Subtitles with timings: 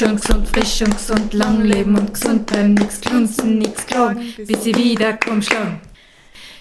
[0.00, 4.32] Frisch und gesund, frisch und gesund, lang leben und gesund bleiben, nix klunzen, nix klagen,
[4.46, 5.78] bis sie wieder komm schlagen.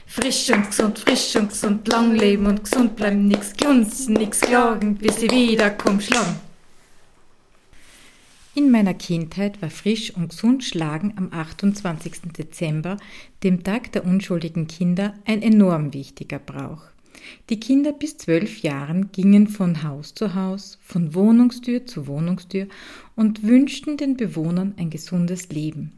[0.08, 4.96] Frisch und gesund, frisch und gesund, lang leben und gesund bleiben, nix klunzen, nix klagen,
[4.96, 6.36] bis sie wieder komm schlagen.
[8.56, 12.34] In meiner Kindheit war frisch und gesund schlagen am 28.
[12.38, 12.98] Dezember,
[13.44, 16.82] dem Tag der unschuldigen Kinder, ein enorm wichtiger Brauch.
[17.50, 22.68] Die Kinder bis zwölf Jahren gingen von Haus zu Haus, von Wohnungstür zu Wohnungstür
[23.16, 25.92] und wünschten den Bewohnern ein gesundes Leben.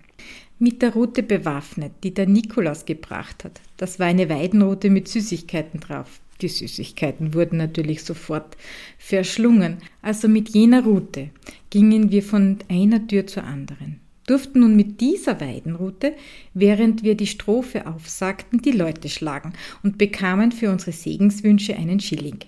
[0.59, 3.61] Mit der Rute bewaffnet, die der Nikolaus gebracht hat.
[3.77, 6.19] Das war eine Weidenrute mit Süßigkeiten drauf.
[6.41, 8.57] Die Süßigkeiten wurden natürlich sofort
[8.97, 9.77] verschlungen.
[10.01, 11.29] Also mit jener Rute
[11.69, 14.00] gingen wir von einer Tür zur anderen
[14.31, 16.13] durften nun mit dieser Weidenrute,
[16.53, 19.51] während wir die Strophe aufsagten, die Leute schlagen
[19.83, 22.39] und bekamen für unsere Segenswünsche einen Schilling.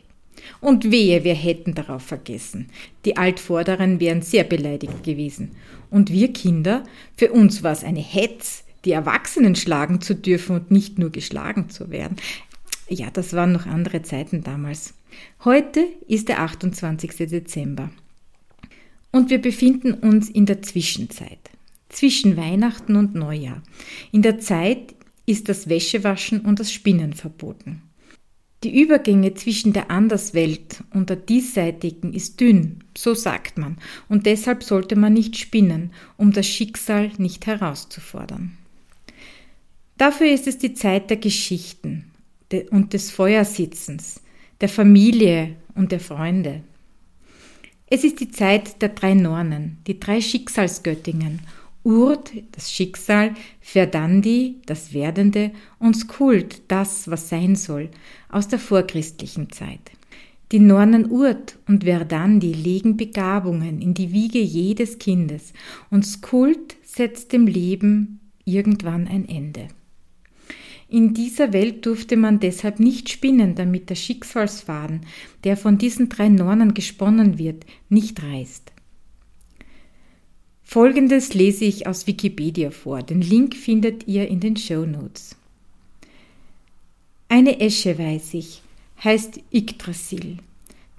[0.61, 2.69] Und wehe, wir hätten darauf vergessen.
[3.03, 5.51] Die Altvorderen wären sehr beleidigt gewesen.
[5.89, 6.85] Und wir Kinder,
[7.17, 11.69] für uns war es eine Hetz, die Erwachsenen schlagen zu dürfen und nicht nur geschlagen
[11.69, 12.15] zu werden.
[12.87, 14.93] Ja, das waren noch andere Zeiten damals.
[15.43, 17.29] Heute ist der 28.
[17.29, 17.89] Dezember.
[19.11, 21.39] Und wir befinden uns in der Zwischenzeit
[21.93, 23.63] zwischen Weihnachten und Neujahr.
[24.11, 27.81] In der Zeit ist das Wäschewaschen und das Spinnen verboten.
[28.63, 33.77] Die Übergänge zwischen der Anderswelt und der diesseitigen ist dünn, so sagt man,
[34.07, 38.57] und deshalb sollte man nicht spinnen, um das Schicksal nicht herauszufordern.
[39.97, 42.11] Dafür ist es die Zeit der Geschichten
[42.71, 44.21] und des Feuersitzens,
[44.61, 46.63] der Familie und der Freunde.
[47.87, 51.41] Es ist die Zeit der drei Nornen, die drei Schicksalsgöttinnen
[51.83, 57.89] Urt, das Schicksal, Verdandi, das Werdende und Skult, das, was sein soll,
[58.29, 59.91] aus der vorchristlichen Zeit.
[60.51, 65.51] Die Nornen Urt und Verdandi legen Begabungen in die Wiege jedes Kindes
[65.89, 69.67] und Skult setzt dem Leben irgendwann ein Ende.
[70.89, 75.01] In dieser Welt durfte man deshalb nicht spinnen, damit der Schicksalsfaden,
[75.43, 78.72] der von diesen drei Nornen gesponnen wird, nicht reißt.
[80.73, 83.03] Folgendes lese ich aus Wikipedia vor.
[83.03, 85.35] Den Link findet ihr in den Show Notes.
[87.29, 88.63] Eine Esche weiß ich,
[89.03, 90.37] heißt Yggdrasil.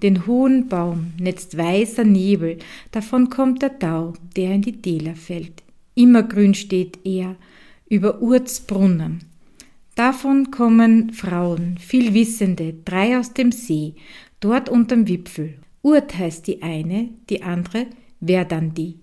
[0.01, 2.59] Den hohen Baum netzt weißer Nebel,
[2.91, 5.61] davon kommt der Tau, der in die Täler fällt.
[5.93, 7.35] Immergrün steht er
[7.89, 9.25] über Urts Brunnen.
[9.95, 13.95] Davon kommen Frauen, viel Wissende, drei aus dem See,
[14.39, 15.55] dort unterm Wipfel.
[15.81, 17.87] Urt heißt die eine, die andere
[18.25, 18.99] Verdandi.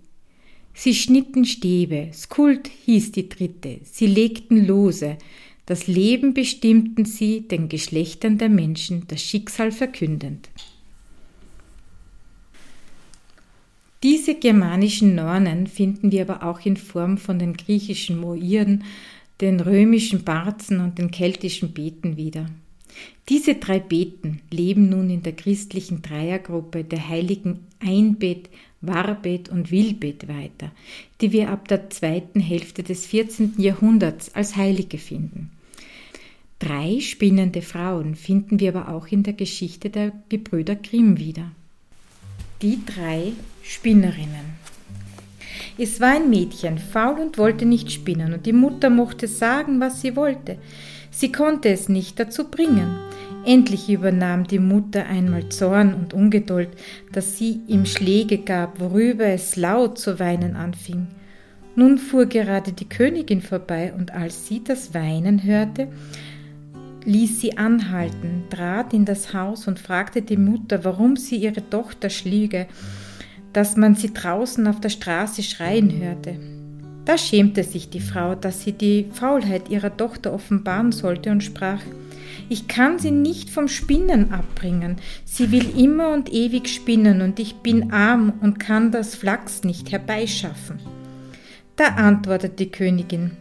[0.75, 5.19] Sie schnitten Stäbe, Skult hieß die dritte, sie legten Lose,
[5.67, 10.49] das Leben bestimmten sie den Geschlechtern der Menschen, das Schicksal verkündend.
[14.03, 18.83] Diese germanischen Nornen finden wir aber auch in Form von den griechischen Moiren,
[19.41, 22.47] den römischen Barzen und den keltischen Beten wieder.
[23.29, 28.49] Diese drei Beten leben nun in der christlichen Dreiergruppe der heiligen Einbet,
[28.81, 30.73] Warbet und Wilbet weiter,
[31.21, 33.55] die wir ab der zweiten Hälfte des 14.
[33.59, 35.51] Jahrhunderts als Heilige finden.
[36.59, 41.51] Drei spinnende Frauen finden wir aber auch in der Geschichte der Gebrüder Grimm wieder.
[42.61, 43.33] Die drei
[43.63, 44.63] Spinnerinnen.
[45.79, 50.01] Es war ein Mädchen, faul und wollte nicht spinnen, und die Mutter mochte sagen, was
[50.01, 50.59] sie wollte.
[51.13, 52.97] Sie konnte es nicht dazu bringen.
[53.45, 56.71] Endlich übernahm die Mutter einmal Zorn und Ungeduld,
[57.13, 61.09] dass sie ihm Schläge gab, worüber es laut zu weinen anfing.
[61.77, 65.89] Nun fuhr gerade die Königin vorbei, und als sie das Weinen hörte,
[67.05, 72.11] ließ sie anhalten, trat in das Haus und fragte die Mutter, warum sie ihre Tochter
[72.11, 72.67] schlüge,
[73.53, 76.52] dass man sie draußen auf der Straße schreien hörte.
[77.05, 81.81] Da schämte sich die Frau, dass sie die Faulheit ihrer Tochter offenbaren sollte und sprach,
[82.49, 84.97] ich kann sie nicht vom Spinnen abbringen.
[85.25, 89.91] Sie will immer und ewig spinnen und ich bin arm und kann das Flachs nicht
[89.91, 90.79] herbeischaffen.
[91.77, 93.33] Da antwortet die Königin,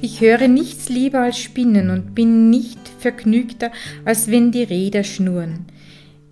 [0.00, 3.70] ich höre nichts lieber als Spinnen und bin nicht vergnügter,
[4.04, 5.66] als wenn die Räder schnurren.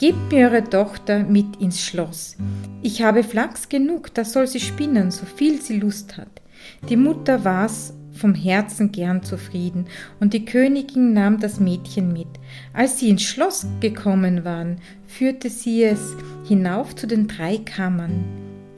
[0.01, 2.39] Gebt mir eure Tochter mit ins Schloss.
[2.81, 6.41] Ich habe Flachs genug, da soll sie spinnen, so viel sie Lust hat.
[6.89, 9.89] Die Mutter war's vom Herzen gern zufrieden,
[10.19, 12.29] und die Königin nahm das Mädchen mit.
[12.73, 16.17] Als sie ins Schloss gekommen waren, führte sie es
[16.49, 18.25] hinauf zu den drei Kammern.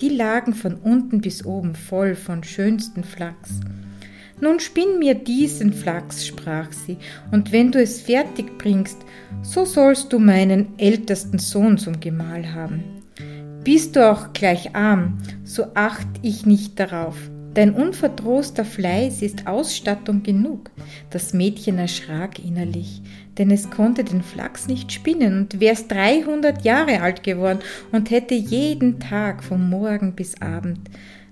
[0.01, 3.61] Die lagen von unten bis oben voll von schönsten Flachs.
[4.43, 6.97] Nun spinn mir diesen Flachs, sprach sie,
[7.31, 8.99] und wenn du es fertig bringst,
[9.41, 12.83] so sollst du meinen ältesten Sohn zum Gemahl haben.
[13.63, 17.15] Bist du auch gleich arm, so acht ich nicht darauf.
[17.55, 20.73] Dein unverdroßter Fleiß ist Ausstattung genug.
[21.11, 23.01] Das Mädchen erschrak innerlich,
[23.39, 27.61] denn es konnte den Flachs nicht spinnen und wär's 300 Jahre alt geworden
[27.93, 30.81] und hätte jeden Tag vom Morgen bis Abend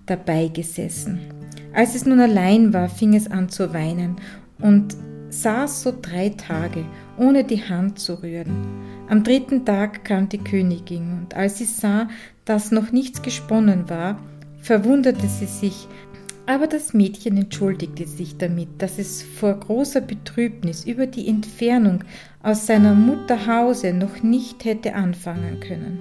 [0.06, 1.39] dabei gesessen.
[1.72, 4.16] Als es nun allein war, fing es an zu weinen
[4.60, 4.96] und
[5.30, 6.84] saß so drei Tage,
[7.16, 8.66] ohne die Hand zu rühren.
[9.08, 12.08] Am dritten Tag kam die Königin, und als sie sah,
[12.44, 14.18] dass noch nichts gesponnen war,
[14.60, 15.86] verwunderte sie sich,
[16.46, 22.02] aber das Mädchen entschuldigte sich damit, dass es vor großer Betrübnis über die Entfernung
[22.42, 26.00] aus seiner Mutter Hause noch nicht hätte anfangen können.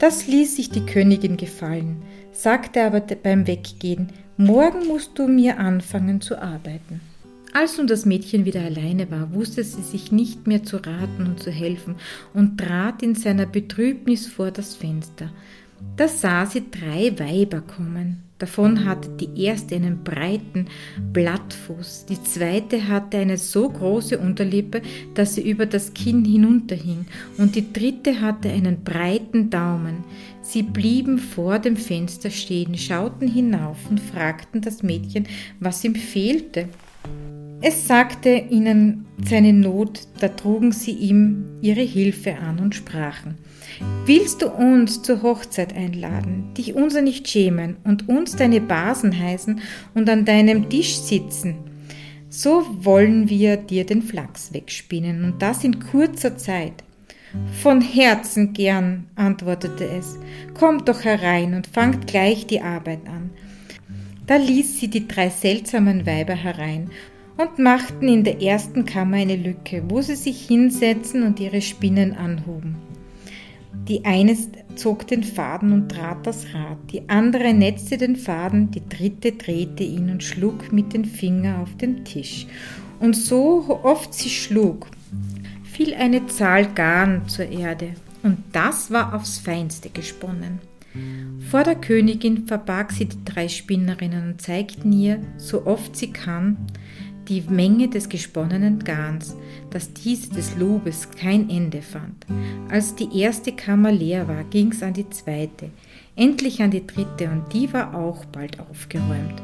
[0.00, 2.02] Das ließ sich die Königin gefallen,
[2.32, 4.08] sagte aber beim Weggehen,
[4.38, 7.02] morgen musst du mir anfangen zu arbeiten.
[7.52, 11.42] Als nun das Mädchen wieder alleine war, wusste sie sich nicht mehr zu raten und
[11.42, 11.96] zu helfen
[12.32, 15.30] und trat in seiner Betrübnis vor das Fenster.
[15.96, 18.22] Da sah sie drei Weiber kommen.
[18.40, 20.66] Davon hatte die erste einen breiten
[21.12, 24.80] Blattfuß, die zweite hatte eine so große Unterlippe,
[25.12, 27.04] dass sie über das Kinn hinunterhing,
[27.36, 30.04] und die dritte hatte einen breiten Daumen.
[30.40, 35.28] Sie blieben vor dem Fenster stehen, schauten hinauf und fragten das Mädchen,
[35.60, 36.70] was ihm fehlte.
[37.62, 43.36] Es sagte ihnen seine Not, da trugen sie ihm ihre Hilfe an und sprachen,
[44.06, 49.60] Willst du uns zur Hochzeit einladen, dich unser nicht schämen und uns deine Basen heißen
[49.94, 51.56] und an deinem Tisch sitzen?
[52.30, 56.84] So wollen wir dir den Flachs wegspinnen und das in kurzer Zeit.
[57.62, 60.18] Von Herzen gern, antwortete es.
[60.54, 63.30] Kommt doch herein und fangt gleich die Arbeit an.
[64.26, 66.90] Da ließ sie die drei seltsamen Weiber herein
[67.40, 72.14] und machten in der ersten Kammer eine Lücke, wo sie sich hinsetzen und ihre Spinnen
[72.14, 72.76] anhuben.
[73.88, 74.36] Die eine
[74.74, 79.82] zog den Faden und trat das Rad, die andere netzte den Faden, die dritte drehte
[79.82, 82.46] ihn und schlug mit den Fingern auf den Tisch.
[82.98, 84.86] Und so oft sie schlug,
[85.64, 90.58] fiel eine Zahl Garn zur Erde, und das war aufs Feinste gesponnen.
[91.50, 96.56] Vor der Königin verbarg sie die drei Spinnerinnen und zeigten ihr, so oft sie kann,
[97.30, 99.36] die Menge des gesponnenen Garns,
[99.70, 102.26] dass dies des Lobes kein Ende fand.
[102.68, 105.70] Als die erste Kammer leer war, ging's an die zweite,
[106.16, 109.40] endlich an die dritte, und die war auch bald aufgeräumt.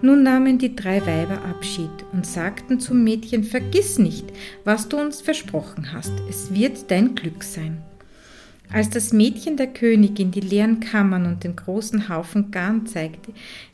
[0.00, 4.26] Nun nahmen die drei Weiber Abschied und sagten zum Mädchen, vergiss nicht,
[4.62, 7.82] was du uns versprochen hast, es wird dein Glück sein.
[8.72, 13.32] Als das Mädchen der Königin die leeren Kammern und den großen Haufen Garn zeigte,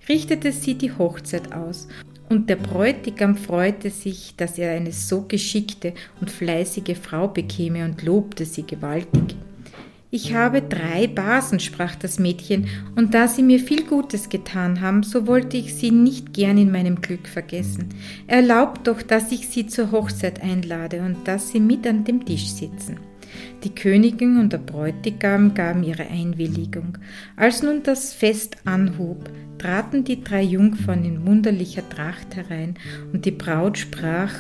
[0.09, 1.89] richtete sie die Hochzeit aus
[2.31, 8.03] und der Bräutigam freute sich, dass er eine so geschickte und fleißige Frau bekäme und
[8.03, 9.37] lobte sie gewaltig.
[10.13, 12.67] Ich habe drei Basen, sprach das Mädchen,
[12.97, 16.73] und da sie mir viel Gutes getan haben, so wollte ich sie nicht gern in
[16.73, 17.91] meinem Glück vergessen.
[18.27, 22.49] Erlaubt doch, dass ich sie zur Hochzeit einlade und dass sie mit an dem Tisch
[22.49, 23.10] sitzen.
[23.65, 26.99] Die Königin und der Bräutigam gaben ihre Einwilligung.
[27.37, 32.75] Als nun das Fest anhub, traten die drei Jungfern in wunderlicher Tracht herein,
[33.13, 34.33] und die Braut sprach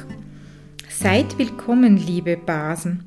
[0.88, 3.04] Seid willkommen, liebe Basen.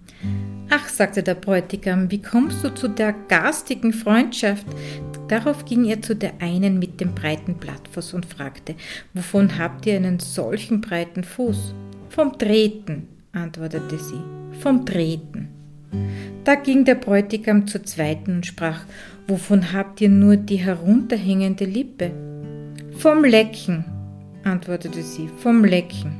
[0.69, 4.65] Ach, sagte der Bräutigam, wie kommst du zu der garstigen Freundschaft?
[5.27, 8.75] Darauf ging er zu der einen mit dem breiten Blattfuß und fragte,
[9.13, 11.73] wovon habt ihr einen solchen breiten Fuß?
[12.09, 14.21] Vom Treten, antwortete sie,
[14.59, 15.62] vom Treten.
[16.43, 18.85] Da ging der Bräutigam zur zweiten und sprach,
[19.27, 22.11] Wovon habt ihr nur die herunterhängende Lippe?
[22.97, 23.85] Vom Lecken,
[24.43, 26.13] antwortete sie, vom Lecken.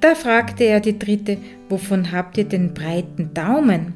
[0.00, 1.38] Da fragte er die dritte,
[1.68, 3.94] Wovon habt ihr den breiten Daumen?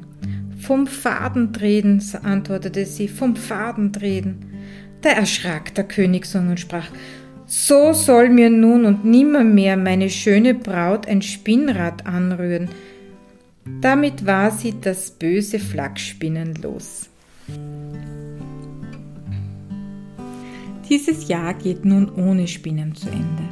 [0.59, 4.45] Vom Fadentreten, antwortete sie, vom Fadentreten.
[5.01, 6.87] Da erschrak der Königssohn und sprach,
[7.47, 12.69] so soll mir nun und nimmermehr meine schöne Braut ein Spinnrad anrühren,
[13.81, 17.09] damit war sie das böse Flachsspinnen los.
[20.89, 23.47] Dieses Jahr geht nun ohne Spinnen zu Ende.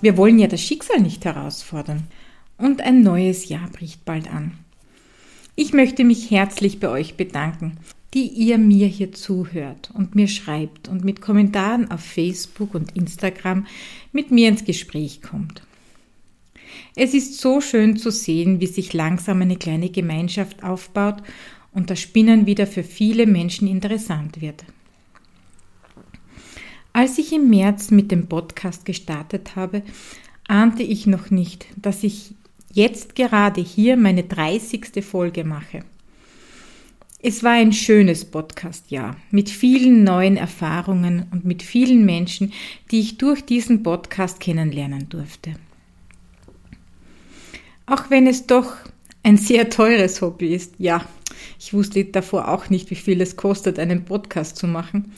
[0.00, 2.04] Wir wollen ja das Schicksal nicht herausfordern.
[2.58, 4.52] Und ein neues Jahr bricht bald an.
[5.56, 7.78] Ich möchte mich herzlich bei euch bedanken,
[8.14, 13.66] die ihr mir hier zuhört und mir schreibt und mit Kommentaren auf Facebook und Instagram
[14.12, 15.62] mit mir ins Gespräch kommt.
[16.94, 21.22] Es ist so schön zu sehen, wie sich langsam eine kleine Gemeinschaft aufbaut
[21.72, 24.64] und das Spinnen wieder für viele Menschen interessant wird.
[26.92, 29.82] Als ich im März mit dem Podcast gestartet habe,
[30.46, 32.34] ahnte ich noch nicht, dass ich
[32.72, 35.02] jetzt gerade hier meine 30.
[35.02, 35.84] Folge mache.
[37.24, 42.52] Es war ein schönes Podcast-Jahr mit vielen neuen Erfahrungen und mit vielen Menschen,
[42.90, 45.54] die ich durch diesen Podcast kennenlernen durfte.
[47.92, 48.72] Auch wenn es doch
[49.22, 51.04] ein sehr teures Hobby ist, ja,
[51.60, 55.12] ich wusste davor auch nicht, wie viel es kostet, einen Podcast zu machen,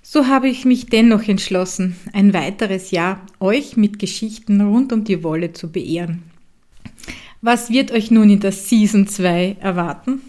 [0.00, 5.22] so habe ich mich dennoch entschlossen, ein weiteres Jahr euch mit Geschichten rund um die
[5.22, 6.22] Wolle zu beehren.
[7.42, 10.22] Was wird euch nun in der Season 2 erwarten?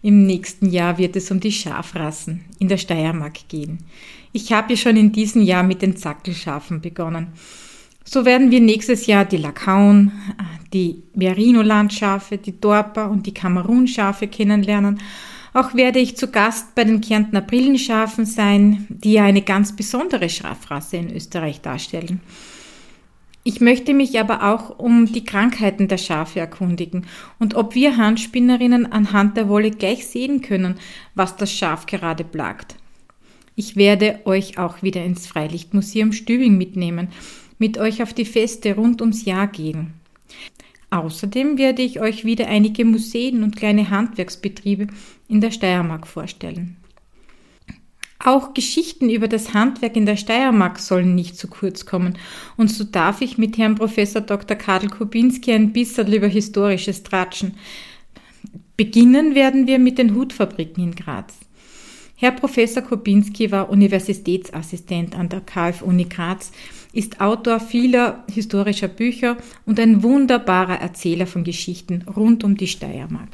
[0.00, 3.80] Im nächsten Jahr wird es um die Schafrassen in der Steiermark gehen.
[4.32, 7.34] Ich habe ja schon in diesem Jahr mit den Zackelschafen begonnen.
[8.08, 10.12] So werden wir nächstes Jahr die Lakauen,
[10.76, 15.00] die Merino-Landschafe, die Dorper und die Kamerun-Schafe kennenlernen.
[15.54, 20.28] Auch werde ich zu Gast bei den Kärntner Brillenschafen sein, die ja eine ganz besondere
[20.28, 22.20] Schafrasse in Österreich darstellen.
[23.42, 27.06] Ich möchte mich aber auch um die Krankheiten der Schafe erkundigen
[27.38, 30.74] und ob wir Handspinnerinnen anhand der Wolle gleich sehen können,
[31.14, 32.74] was das Schaf gerade plagt.
[33.54, 37.08] Ich werde euch auch wieder ins Freilichtmuseum Stübing mitnehmen,
[37.58, 39.94] mit euch auf die Feste rund ums Jahr gehen.
[40.96, 44.86] Außerdem werde ich euch wieder einige Museen und kleine Handwerksbetriebe
[45.28, 46.76] in der Steiermark vorstellen.
[48.18, 52.18] Auch Geschichten über das Handwerk in der Steiermark sollen nicht zu kurz kommen.
[52.56, 54.56] Und so darf ich mit Herrn Professor Dr.
[54.56, 57.56] Karl Kubinski ein bisschen über Historisches tratschen.
[58.76, 61.34] Beginnen werden wir mit den Hutfabriken in Graz.
[62.16, 66.50] Herr Professor Kubinski war Universitätsassistent an der KF Uni Graz,
[66.96, 69.36] ist Autor vieler historischer Bücher
[69.66, 73.28] und ein wunderbarer Erzähler von Geschichten rund um die Steiermark.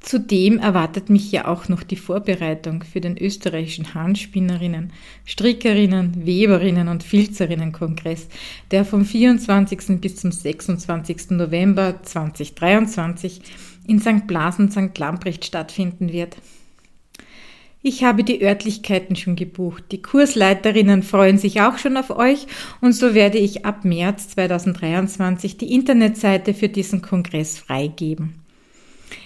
[0.00, 4.92] Zudem erwartet mich ja auch noch die Vorbereitung für den österreichischen Handspinnerinnen,
[5.24, 8.26] Strickerinnen, Weberinnen und Filzerinnen-Kongress,
[8.72, 10.00] der vom 24.
[10.00, 11.30] bis zum 26.
[11.30, 13.42] November 2023
[13.86, 14.26] in St.
[14.26, 14.98] Blasen, St.
[14.98, 16.36] Lamprecht stattfinden wird.
[17.84, 19.84] Ich habe die Örtlichkeiten schon gebucht.
[19.90, 22.46] Die Kursleiterinnen freuen sich auch schon auf euch
[22.80, 28.36] und so werde ich ab März 2023 die Internetseite für diesen Kongress freigeben.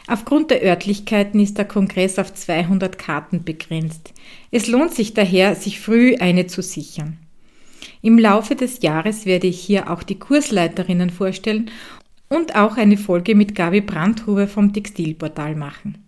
[0.09, 4.15] Aufgrund der Örtlichkeiten ist der Kongress auf 200 Karten begrenzt.
[4.51, 7.19] Es lohnt sich daher, sich früh eine zu sichern.
[8.01, 11.71] Im Laufe des Jahres werde ich hier auch die Kursleiterinnen vorstellen
[12.31, 16.06] und auch eine Folge mit Gabi Brandhuber vom Textilportal machen.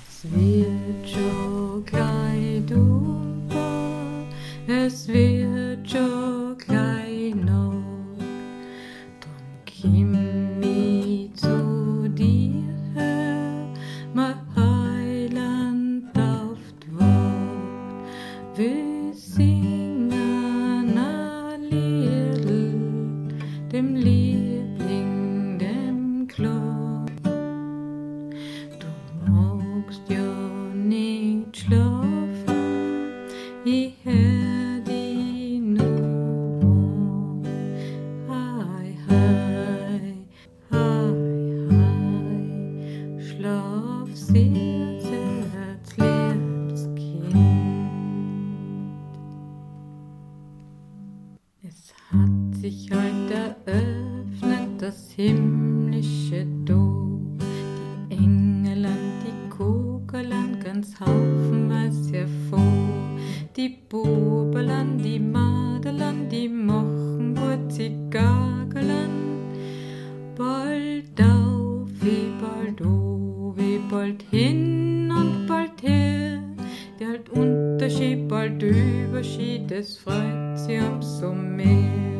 [0.09, 4.27] Es wird schon gleich dumper,
[4.67, 7.74] es wird schon gleich noch,
[44.35, 47.37] sehr, sehr, liebes Kind.
[51.63, 57.21] Es hat sich heute eröffnet das himmlische Tor.
[58.11, 58.87] Die Engel
[59.25, 62.61] die Kugeln ganz haufenweise hervor.
[63.57, 67.15] Die Buberlan, die Madelan, die mochen
[68.11, 69.11] gagelan.
[70.37, 71.44] Bald auf,
[73.95, 76.43] bald hin und bald her.
[76.99, 82.14] Der halt Unterschied, bald Überschied, es freut sie umso mehr.